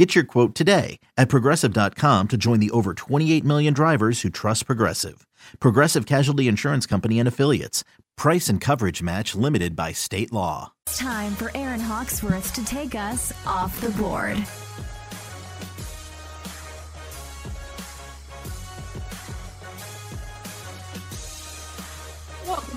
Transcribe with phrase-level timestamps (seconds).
[0.00, 4.64] Get your quote today at progressive.com to join the over 28 million drivers who trust
[4.64, 5.26] Progressive.
[5.58, 7.84] Progressive Casualty Insurance Company and Affiliates.
[8.16, 10.72] Price and coverage match limited by state law.
[10.86, 14.38] It's time for Erin Hawksworth to take us off the board.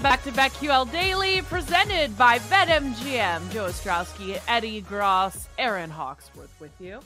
[0.03, 3.49] Back to BetQL Daily, presented by BetMGM.
[3.53, 6.99] Joe Ostrowski, Eddie Gross, Erin Hawksworth with you.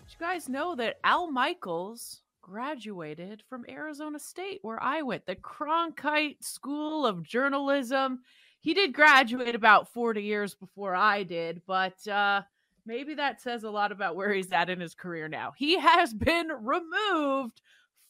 [0.00, 5.36] Did you guys know that Al Michaels graduated from Arizona State, where I went, the
[5.36, 8.22] Cronkite School of Journalism?
[8.58, 12.42] He did graduate about 40 years before I did, but uh,
[12.84, 15.52] maybe that says a lot about where he's at in his career now.
[15.56, 17.60] He has been removed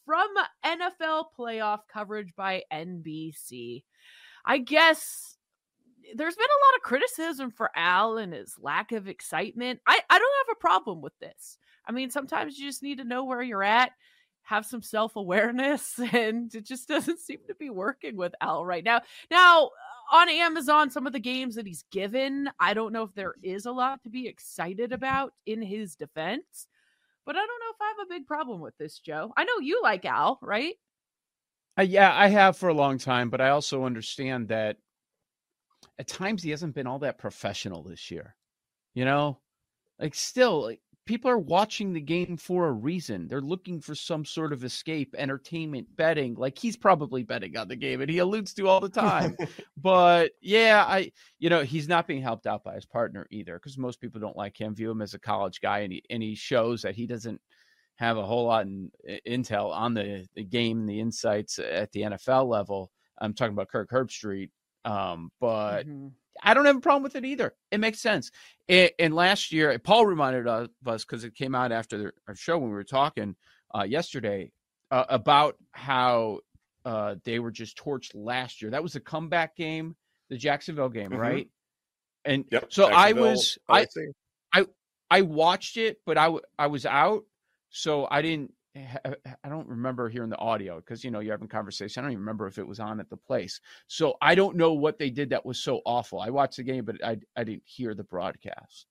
[0.05, 0.27] from
[0.65, 3.83] NFL playoff coverage by NBC.
[4.45, 5.37] I guess
[6.15, 9.79] there's been a lot of criticism for Al and his lack of excitement.
[9.87, 11.57] I, I don't have a problem with this.
[11.85, 13.91] I mean, sometimes you just need to know where you're at,
[14.43, 18.83] have some self awareness, and it just doesn't seem to be working with Al right
[18.83, 19.01] now.
[19.31, 19.69] Now,
[20.11, 23.65] on Amazon, some of the games that he's given, I don't know if there is
[23.65, 26.67] a lot to be excited about in his defense.
[27.25, 29.31] But I don't know if I have a big problem with this, Joe.
[29.37, 30.75] I know you like Al, right?
[31.77, 34.77] Uh, yeah, I have for a long time, but I also understand that
[35.97, 38.35] at times he hasn't been all that professional this year.
[38.93, 39.39] You know,
[39.99, 43.27] like still, like, people are watching the game for a reason.
[43.27, 46.35] They're looking for some sort of escape, entertainment, betting.
[46.35, 49.35] Like he's probably betting on the game, and he alludes to all the time.
[49.77, 53.77] but yeah, I, you know, he's not being helped out by his partner either, because
[53.77, 56.35] most people don't like him, view him as a college guy, and he and he
[56.35, 57.41] shows that he doesn't
[57.97, 58.89] have a whole lot in,
[59.25, 62.91] in intel on the, the game, the insights at the NFL level.
[63.19, 64.49] I'm talking about Kirk Herbstreit,
[64.85, 65.83] um, but.
[65.87, 66.07] Mm-hmm.
[66.41, 67.53] I don't have a problem with it either.
[67.71, 68.31] It makes sense.
[68.67, 72.69] It, and last year, Paul reminded us because it came out after our show when
[72.69, 73.35] we were talking
[73.75, 74.51] uh, yesterday
[74.91, 76.39] uh, about how
[76.85, 78.71] uh, they were just torched last year.
[78.71, 79.95] That was the comeback game,
[80.29, 81.19] the Jacksonville game, mm-hmm.
[81.19, 81.49] right?
[82.25, 83.85] And yep, so I was I,
[84.53, 84.65] I
[85.09, 87.25] I watched it, but I I was out,
[87.69, 92.01] so I didn't I don't remember hearing the audio because you know you're having conversation.
[92.01, 93.61] I don't even remember if it was on at the place.
[93.87, 96.19] So I don't know what they did that was so awful.
[96.19, 98.87] I watched the game, but I I didn't hear the broadcast.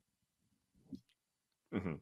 [1.75, 1.95] Mm-hmm.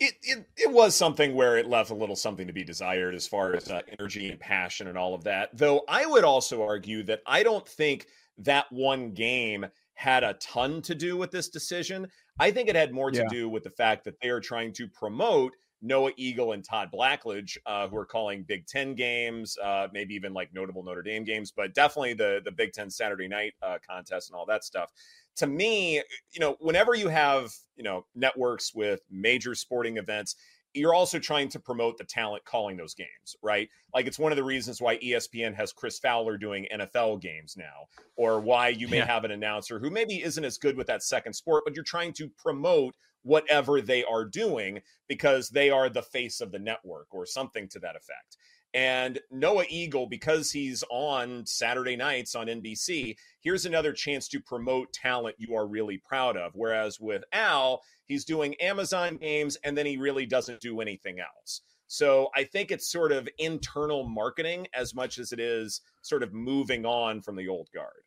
[0.00, 3.26] It, it it was something where it left a little something to be desired as
[3.26, 5.56] far as uh, energy and passion and all of that.
[5.56, 8.06] Though I would also argue that I don't think
[8.38, 12.08] that one game had a ton to do with this decision.
[12.38, 13.28] I think it had more to yeah.
[13.30, 17.56] do with the fact that they are trying to promote Noah Eagle and Todd Blackledge,
[17.66, 21.50] uh, who are calling Big Ten games, uh, maybe even like notable Notre Dame games,
[21.50, 24.92] but definitely the the Big Ten Saturday night uh, contest and all that stuff.
[25.36, 25.96] To me,
[26.32, 30.36] you know, whenever you have you know networks with major sporting events,
[30.76, 33.68] you're also trying to promote the talent calling those games, right?
[33.94, 37.88] Like it's one of the reasons why ESPN has Chris Fowler doing NFL games now,
[38.16, 39.06] or why you may yeah.
[39.06, 42.12] have an announcer who maybe isn't as good with that second sport, but you're trying
[42.14, 42.94] to promote
[43.26, 47.80] whatever they are doing because they are the face of the network or something to
[47.80, 48.36] that effect.
[48.72, 54.92] And Noah Eagle, because he's on Saturday nights on NBC, here's another chance to promote
[54.92, 56.52] talent you are really proud of.
[56.54, 61.62] Whereas with Al, he's doing Amazon games and then he really doesn't do anything else.
[61.88, 66.32] So I think it's sort of internal marketing as much as it is sort of
[66.32, 68.05] moving on from the old guard.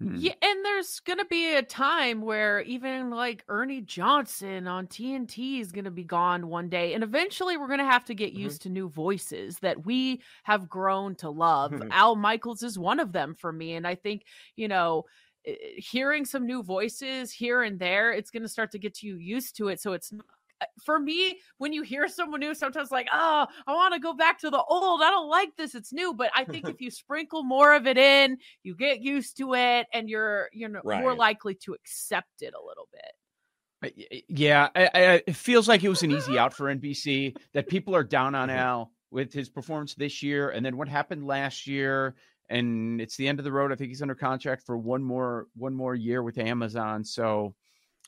[0.00, 0.16] Hmm.
[0.16, 5.72] Yeah, and there's gonna be a time where even like Ernie Johnson on TNT is
[5.72, 8.42] gonna be gone one day, and eventually we're gonna have to get mm-hmm.
[8.42, 11.72] used to new voices that we have grown to love.
[11.72, 11.88] Mm-hmm.
[11.92, 14.24] Al Michaels is one of them for me, and I think
[14.56, 15.04] you know
[15.76, 19.56] hearing some new voices here and there, it's going to start to get you used
[19.56, 19.80] to it.
[19.80, 20.18] So it's uh,
[20.60, 24.14] Uh, for me, when you hear someone new, sometimes like, oh, I want to go
[24.14, 25.02] back to the old.
[25.02, 25.74] I don't like this.
[25.74, 26.14] It's new.
[26.14, 29.86] But I think if you sprinkle more of it in, you get used to it
[29.92, 31.00] and you're you know right.
[31.00, 33.12] more likely to accept it a little bit.
[33.82, 37.68] Uh, yeah, I, I, it feels like it was an easy out for NBC that
[37.68, 38.50] people are down on.
[38.50, 42.14] Al with his performance this year, and then what happened last year,
[42.48, 43.72] and it's the end of the road.
[43.72, 47.54] I think he's under contract for one more one more year with Amazon, so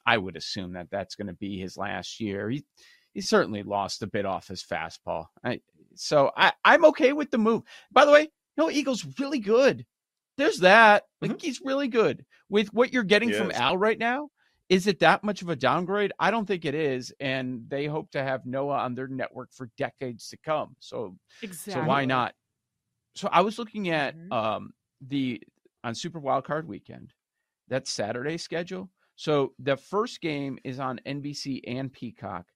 [0.06, 2.50] I would assume that that's going to be his last year.
[2.50, 2.64] He
[3.12, 5.26] he certainly lost a bit off his fastball.
[5.44, 5.60] I,
[5.94, 7.62] so I I'm okay with the move.
[7.90, 9.84] By the way, Noah Eagle's really good.
[10.38, 11.04] There's that.
[11.20, 12.24] Like he's really good.
[12.48, 13.50] With what you're getting from.
[13.50, 14.30] Al right now,
[14.68, 16.12] is it that much of a downgrade?
[16.18, 17.12] I don't think it is.
[17.20, 20.74] And they hope to have Noah on their network for decades to come.
[20.80, 21.82] So Exactly.
[21.82, 22.34] so why not?
[23.14, 24.32] So I was looking at Mhm.
[24.32, 24.72] um
[25.02, 25.42] the
[25.84, 27.12] on Super Wildcard weekend,
[27.68, 28.90] that Saturday schedule.
[29.22, 32.46] So the first game is on NBC and Peacock.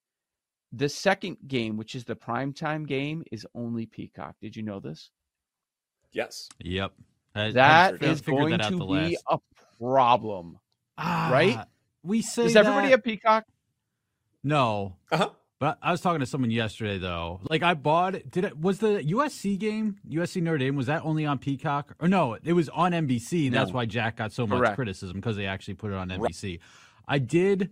[0.73, 4.35] The second game, which is the primetime game, is only Peacock.
[4.43, 5.13] Did you know this?
[6.11, 6.49] Yes.
[6.59, 6.93] Yep.
[7.37, 9.39] I- I That fi- is going that out to the be last- a
[9.79, 10.59] problem.
[10.97, 11.55] right?
[11.57, 11.67] Ah,
[12.03, 13.45] We say Does everybody that- have Peacock?
[14.43, 14.97] no.
[15.13, 15.31] Uh-huh.
[15.59, 17.41] But I was talking to someone yesterday though.
[17.49, 18.31] Like I bought.
[18.31, 21.95] Did it was the USC game, USC Notre Dame, was that only on Peacock?
[21.99, 23.51] Or no, it was on NBC.
[23.51, 23.77] That's No.
[23.77, 26.61] why Jack got so much criticism because they actually put it on NBC.
[27.09, 27.71] I did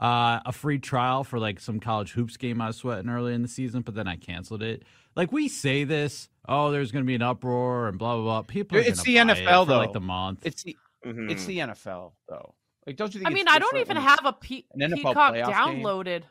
[0.00, 3.42] uh, a free trial for like some college hoops game I was sweating early in
[3.42, 4.82] the season, but then I canceled it.
[5.14, 8.42] Like we say this, oh, there's going to be an uproar and blah blah blah.
[8.42, 10.46] People, are It's the buy it NFL, for, like the month.
[10.46, 11.30] It's the Mhm.
[11.30, 12.54] it's the NFL though.
[12.86, 13.30] Like, don't you think?
[13.30, 16.04] I mean, it's I don't even have a Pe- an NFL Peacock downloaded.
[16.22, 16.24] game?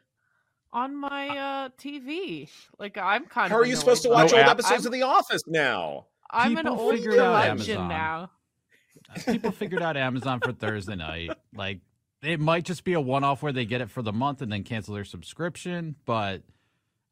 [0.76, 2.50] Downloaded on my uh, TV.
[2.80, 3.64] Like I'm kind How of.
[3.64, 4.52] are you supposed to watch No old app?
[4.52, 6.06] episodes I'm, of The Office now?
[6.32, 8.32] I'm an old figured legend now.
[9.26, 11.32] people figured out Amazon for Thursday night.
[11.54, 11.80] Like
[12.22, 14.52] it might just be a one off where they get it for the month and
[14.52, 15.96] then cancel their subscription.
[16.06, 16.44] But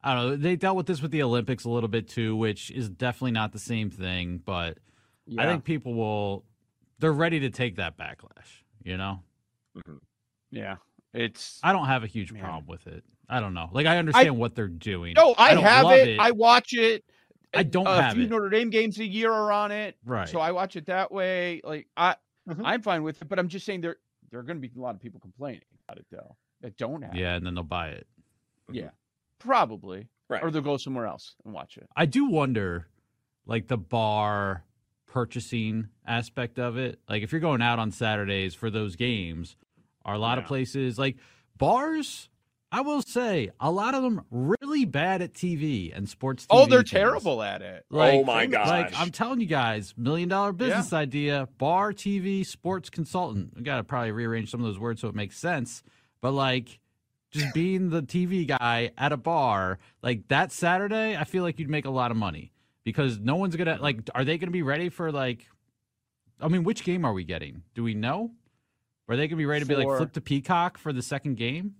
[0.02, 0.36] I don't know.
[0.36, 3.52] They dealt with this with the Olympics a little bit too, which is definitely not
[3.52, 4.42] the same thing.
[4.44, 4.78] But
[5.38, 6.44] I think people will
[6.98, 9.20] they're ready to take that backlash, you know?
[10.50, 10.76] yeah,
[11.14, 11.60] it's.
[11.62, 12.42] I don't have a huge Man.
[12.42, 13.04] problem with it.
[13.28, 13.70] I don't know.
[13.72, 15.14] Like I understand what they're doing.
[15.16, 16.18] No, I, don't have love it.
[16.20, 17.04] I watch it.
[17.54, 18.30] I don't a have few it.
[18.30, 20.28] Notre Dame games a year are on it, Right.
[20.28, 21.60] So I watch it that way.
[21.64, 22.16] Like I,
[22.48, 22.60] Mhm.
[22.64, 23.28] I'm fine with it.
[23.28, 23.96] But I'm just saying there
[24.30, 27.00] there are going to be a lot of people complaining about it though that don't
[27.02, 27.14] have.
[27.14, 28.06] yeah, and then they'll buy it.
[28.68, 28.74] it.
[28.74, 28.90] yeah,
[29.38, 30.08] probably.
[30.28, 30.42] Right.
[30.42, 31.88] Or they'll go somewhere else and watch it.
[31.96, 32.88] I do wonder,
[33.46, 34.64] like the bar
[35.06, 36.98] purchasing aspect of it.
[37.08, 39.56] Like if you're going out on Saturdays for those games,
[40.04, 41.16] are a lot of places like
[41.56, 42.28] bars.
[42.72, 46.44] I will say a lot of them really bad at TV and sports.
[46.50, 46.90] Oh, they're things.
[46.90, 47.84] terrible at it.
[47.88, 48.92] Like, Oh my Like.
[48.98, 53.52] I'm telling you guys, million dollar business idea, bar TV sports consultant.
[53.56, 55.84] We got to probably rearrange some of those words so it makes sense.
[56.20, 56.80] But like
[57.30, 61.70] just being the TV guy at a bar, like that Saturday, I feel like you'd
[61.70, 62.52] make a lot of money
[62.82, 65.46] because no one's going to like are they going to be ready for like
[66.40, 67.62] I mean, which game are we getting?
[67.74, 68.32] Do we know?
[69.08, 71.02] Are they going to be ready to be like For- flip to Peacock for the
[71.02, 71.74] second game?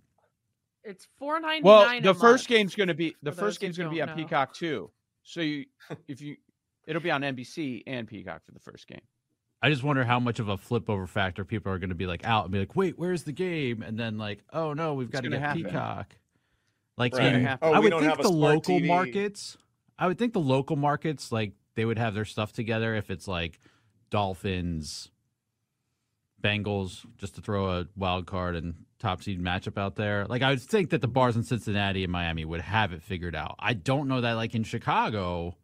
[0.82, 2.03] It's four ninety nine.
[2.03, 4.00] Well, the first game's going to be the for first who game's going to be
[4.00, 4.23] don't on know.
[4.25, 4.91] Peacock too.
[5.23, 5.65] So you,
[6.09, 6.37] if you,
[6.87, 9.00] it'll be on NBC and Peacock for the first game.
[9.62, 12.06] I just wonder how much of a flip over factor people are going to be
[12.06, 13.82] like out and be like, wait, where's the game?
[13.82, 15.65] And then like, oh no, we've got to gonna get happen.
[15.65, 16.17] Peacock.
[16.99, 17.35] Like, Right.
[17.35, 18.87] in- Oh, I we would don't think have a the smart local TV.
[18.88, 19.56] markets.
[19.99, 23.27] I would think the local markets like they would have their stuff together if it's
[23.27, 23.59] like
[24.11, 25.11] Dolphins,
[26.44, 30.26] Bengals, just to throw a wild card and top seed matchup out there.
[30.26, 33.35] Like I would think that the bars in Cincinnati and Miami would have it figured
[33.35, 33.56] out.
[33.58, 35.56] I don't know that like in Chicago,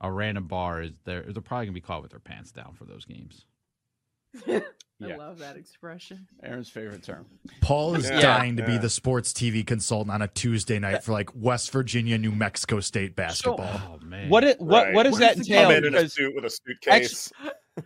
[0.00, 1.22] a random bar is there.
[1.22, 3.44] They're probably gonna be caught with their pants down for those games.
[4.46, 4.62] I
[5.00, 5.16] Yeah.
[5.16, 6.26] love that expression.
[6.42, 7.26] Erin's favorite term.
[7.60, 8.20] Paul is Yeah.
[8.20, 12.18] dying to be the sports TV consultant on a Tuesday night for like West Virginia,
[12.18, 13.80] New Mexico State basketball.
[14.00, 14.94] Oh man, What it, what Right.
[14.94, 15.78] what does What that is the Come entail?
[15.78, 17.32] in in a Because suit with a suitcase.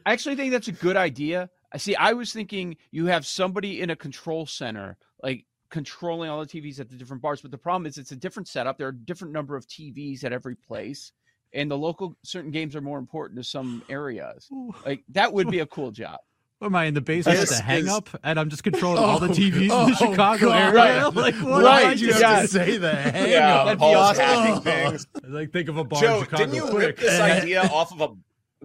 [0.06, 1.50] I actually think that's a good idea.
[1.74, 1.94] I see.
[1.96, 6.80] I was thinking you have somebody in a control center, like controlling all the TVs
[6.80, 7.40] at the different bars.
[7.40, 8.76] But the problem is, it's a different setup.
[8.78, 11.12] There are a different number of TVs at every place,
[11.54, 14.48] and the local certain games are more important to some areas.
[14.84, 16.18] Like that would be a cool job.
[16.58, 18.62] What am I in the basement This at the hang is- up and I'm just
[18.62, 20.74] controlling all the Oh, TVs in oh, the Chicago God.
[20.76, 21.02] area?
[21.08, 21.14] Right.
[21.16, 22.12] Like what Right, am I you doing?
[22.12, 22.40] have Yeah.
[22.42, 23.64] to say the hang yeah, up.
[23.66, 24.24] That'd be awesome.
[24.28, 24.60] Oh.
[24.60, 25.06] things.
[25.26, 26.86] Like think of a bar Joe, in Chicago didn't you quick.
[26.86, 28.16] rip this idea off of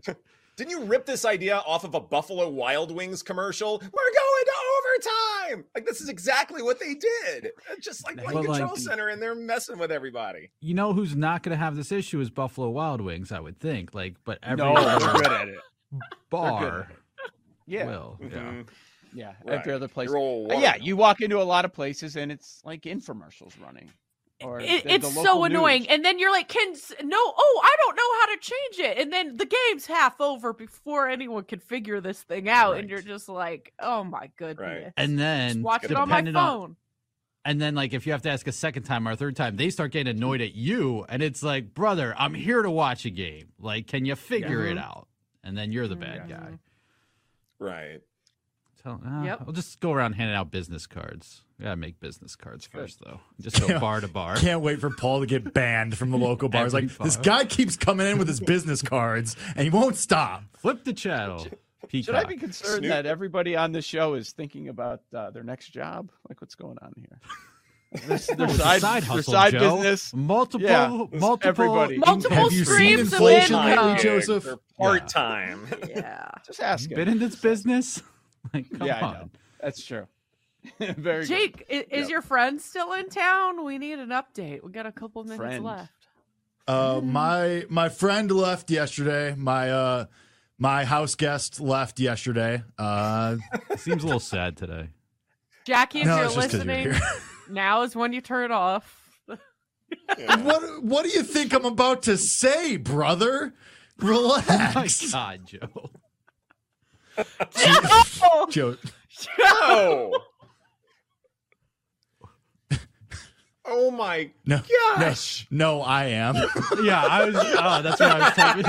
[0.08, 0.16] a?
[0.58, 3.78] Didn't you rip this idea off of a Buffalo Wild Wings commercial?
[3.78, 4.52] We're going to
[5.54, 5.66] overtime.
[5.76, 7.52] Like this is exactly what they did.
[7.80, 10.50] Just like But, one control like- center, and they're messing with everybody.
[10.60, 13.60] you know who's not going to have this issue is Buffalo Wild Wings, I would
[13.60, 13.94] think.
[13.94, 15.60] Like, but every no, they're other good at it.
[16.32, 16.90] bar
[17.68, 18.18] Yeah, will.
[18.20, 18.28] Yeah.
[18.30, 18.68] Mhm.
[19.14, 19.34] yeah.
[19.46, 19.60] Right.
[19.60, 20.08] Every other place.
[20.10, 23.92] Your old yeah, you walk into a lot of places and it's like infomercials running.
[24.44, 25.82] Or It, the- it's the so local annoying.
[25.82, 25.88] news.
[25.92, 26.74] And then you're like, can
[27.04, 27.18] no?
[27.18, 27.96] Oh, I don't
[28.28, 28.98] know how to change it.
[29.02, 32.78] And then the game's half over before anyone can figure this thing out.
[32.78, 34.94] And you're just like, oh my goodness.
[34.98, 36.76] And then Just watch it on my depending phone.
[37.46, 39.56] And then, like, if you have to ask a second time or a third time,
[39.56, 41.06] they start getting annoyed at you.
[41.08, 43.54] And it's like, brother, I'm here to watch a game.
[43.58, 45.08] Like, can you figure it out?
[45.46, 46.30] And then you're the bad Mhm.
[46.30, 46.60] guy.
[47.60, 48.02] Right.
[48.88, 49.02] Tell.
[49.06, 49.44] Uh, Yep.
[49.48, 51.44] I'll just go around handing out business cards.
[51.60, 53.20] We gotta make business cards first, though.
[53.42, 53.80] Just go Yeah.
[53.80, 54.36] bar to bar.
[54.38, 56.74] Can't wait for Paul to get banned from the local bars.
[56.74, 60.44] Every Like this guy keeps coming in with his business cards and he won't stop.
[60.58, 61.46] Flip the channel.
[61.94, 62.90] Should I be concerned Snoop.
[62.90, 66.12] that everybody on the show is thinking about uh, their next job?
[66.28, 67.20] Like, what's going on here?
[67.94, 69.76] Their, their It's side, side their hustle, side Joe.
[69.78, 70.14] business.
[70.14, 71.98] Multiple, Yeah, multiple, everybody.
[71.98, 73.88] Multiple Have you seen streams of inflation income.
[73.88, 74.48] lately, Joseph?
[74.78, 75.66] Part time.
[75.88, 76.28] Yeah.
[76.46, 76.96] Just asking.
[76.98, 78.04] Been in this business?
[78.54, 79.30] Like, come yeah, I know.
[79.62, 80.08] That's true.
[80.80, 81.26] Very.
[81.26, 82.10] Jake, i- is Yep.
[82.10, 83.64] your friend still in town?
[83.64, 84.64] We need an update.
[84.64, 85.64] We got a couple minutes Friend.
[85.64, 85.92] left.
[86.68, 89.34] Uh, my my friend left yesterday.
[89.38, 90.06] My uh
[90.58, 92.64] my house guest left yesterday.
[92.78, 93.38] Uh,
[93.78, 94.90] Seems a little sad today.
[95.66, 97.02] Jackie, if no, you're it's just 'cause you're listening,
[97.50, 99.04] now is when you turn it off.
[100.18, 100.36] Yeah.
[100.42, 103.54] what what do you think I'm about to say, brother?
[104.00, 104.48] Relax.
[104.50, 105.12] My Relax.
[105.12, 105.90] God, Joe.
[108.50, 108.76] Joe,
[109.40, 110.14] No.
[113.70, 114.62] Oh my no,
[114.98, 115.46] gosh.
[115.52, 116.36] no, no, I am.
[116.82, 117.36] Yeah, I was.
[117.36, 118.66] Oh, that's what I was typing.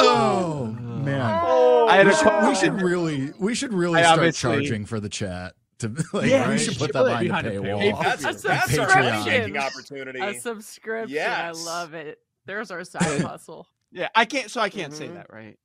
[0.00, 4.00] Oh man, Oh, I had we a should, call- we should really we should really
[4.00, 5.54] I start obviously- charging for the chat.
[5.78, 7.70] To like, Yeah, we we should should put that put it behind, a behind a
[7.70, 7.92] paywall.
[7.92, 8.02] paywall.
[8.02, 8.88] that's, A that's a subscription.
[8.88, 10.18] revenue-making opportunity.
[10.20, 11.14] A subscription.
[11.14, 11.56] Yes.
[11.56, 12.18] I love it.
[12.48, 13.68] There's our side hustle.
[13.92, 14.50] Yeah, I can't.
[14.50, 15.14] So I can't say Mhm.
[15.14, 15.56] that, right?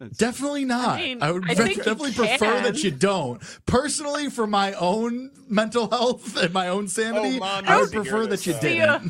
[0.00, 0.98] That's- Definitely not.
[0.98, 3.40] I, mean, would I ve- definitely prefer that you don't.
[3.66, 7.90] Personally, for my own mental health and my own sanity, Oh, Mom I would needs
[7.92, 8.60] to hear prefer that you though.
[8.60, 8.88] Didn't.
[8.88, 9.00] uh,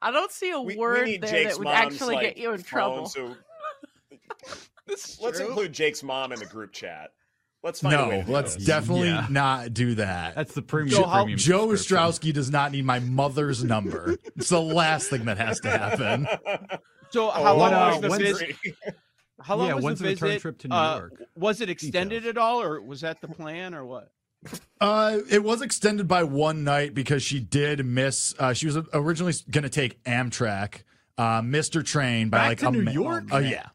[0.00, 2.38] I don't see a we, we word need there Jake's that would actually like, get
[2.38, 3.06] you in trouble.
[3.06, 3.34] So
[4.86, 5.46] let's true.
[5.48, 7.10] include Jake's mom in the group chat.
[7.62, 9.26] Let's find a way No, let's definitely Yeah.
[9.30, 10.34] not do that.
[10.36, 10.96] That's the premium.
[11.02, 11.68] Joe, how- premium Joe.
[11.68, 14.16] Ostrowski does not need my mother's number.
[14.36, 16.26] It's the last thing that has to happen.
[17.10, 18.56] So Oh, how long uh, was the visit?
[19.40, 20.42] How long Yeah, was when's the the return visit?
[20.42, 21.22] trip to New Uh, York?
[21.36, 22.30] was it extended Details.
[22.30, 24.10] at all, or was that the plan, or what?
[24.78, 28.34] Uh, it was extended by one night because she did miss.
[28.38, 30.82] Uh, she was originally going to take Amtrak,
[31.16, 33.24] uh, missed her train by Back like to a New mi- York?
[33.32, 33.68] Oh yeah,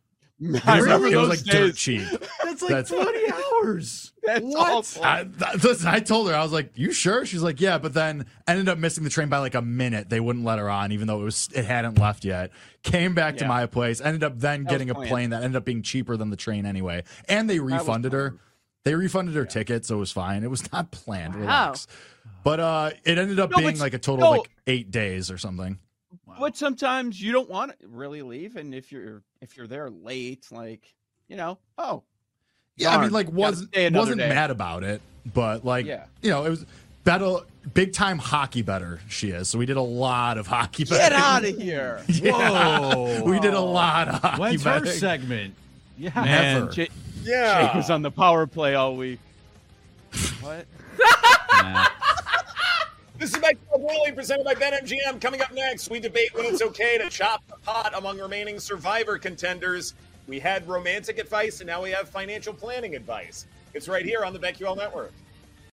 [0.44, 2.08] I it was, remember it was those like dirt cheap.
[2.44, 3.32] That's like That's- 20
[3.64, 4.12] hours.
[4.24, 4.72] That's What?
[4.72, 5.04] awful.
[5.04, 7.94] I, th- listen, I told her I was like, "You sure?" She's like, "Yeah," but
[7.94, 10.10] then ended up missing the train by like a minute.
[10.10, 12.52] They wouldn't let her on, even though it was it hadn't left yet.
[12.84, 14.00] Came back to my place.
[14.00, 16.66] Ended up then That getting a plane that ended up being cheaper than the train
[16.66, 18.38] anyway, and they refunded her.
[18.86, 20.44] They refunded her ticket, so it was fine.
[20.44, 21.36] It was not planned.
[21.36, 21.42] Wow.
[21.42, 21.88] Relax.
[22.46, 24.32] But uh, it ended up No, being like a total no.
[24.34, 25.80] of like eight days or something.
[26.40, 30.48] But sometimes you don't want to really leave, and if you're if you're there late,
[30.52, 30.94] like
[31.28, 32.04] you know, oh,
[32.78, 34.30] Yeah, I mean, like wasn't wasn't day.
[34.30, 35.02] mad about it,
[35.34, 36.06] but like Yeah.
[36.22, 36.66] you know, it was
[37.04, 37.38] better,
[37.74, 39.00] big time hockey better.
[39.10, 40.84] She is, so we did a lot of hockey.
[40.86, 40.98] Better.
[41.02, 42.32] Get out of here, Yeah.
[42.50, 43.24] Whoa.
[43.24, 45.56] we did a lot of hockey When's her segment?
[45.98, 46.12] Yeah.
[46.16, 46.60] man.
[46.62, 46.72] Never.
[46.72, 46.92] Jake,
[47.24, 47.68] Yeah.
[47.68, 49.20] Jake was on the power play all week.
[50.42, 50.66] What?
[51.54, 51.88] Nah.
[53.20, 55.22] This is Mike Boiling, presented by BetMGM.
[55.22, 59.20] Coming up next, we debate when it's okay to chop the pot among remaining Survivor
[59.20, 59.94] contenders.
[60.28, 63.46] We had romantic advice, and now we have financial planning advice.
[63.76, 65.14] It's right here on the BetQL Network.